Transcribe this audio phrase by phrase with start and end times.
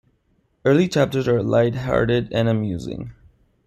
[0.65, 3.13] Early chapters are light-hearted and amusing.